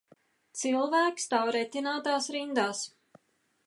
[0.61, 2.85] Cilvēki stāv retinātās rindās.